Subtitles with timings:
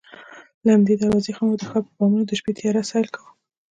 [0.63, 3.31] له همدې دروازې څخه مو د ښار پر بامونو د شپې تیاره سیل کاوه.